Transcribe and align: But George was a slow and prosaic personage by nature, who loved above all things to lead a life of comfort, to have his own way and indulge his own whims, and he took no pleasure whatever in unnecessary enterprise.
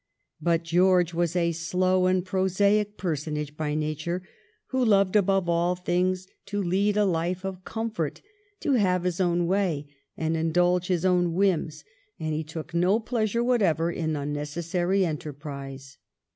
But 0.41 0.63
George 0.63 1.13
was 1.13 1.35
a 1.35 1.51
slow 1.51 2.07
and 2.07 2.25
prosaic 2.25 2.97
personage 2.97 3.55
by 3.55 3.75
nature, 3.75 4.23
who 4.69 4.83
loved 4.83 5.15
above 5.15 5.47
all 5.47 5.75
things 5.75 6.27
to 6.47 6.59
lead 6.63 6.97
a 6.97 7.05
life 7.05 7.45
of 7.45 7.63
comfort, 7.63 8.19
to 8.61 8.71
have 8.73 9.03
his 9.03 9.21
own 9.21 9.45
way 9.45 9.93
and 10.17 10.35
indulge 10.35 10.87
his 10.87 11.05
own 11.05 11.35
whims, 11.35 11.83
and 12.19 12.33
he 12.33 12.43
took 12.43 12.73
no 12.73 12.99
pleasure 12.99 13.43
whatever 13.43 13.91
in 13.91 14.15
unnecessary 14.15 15.05
enterprise. 15.05 15.99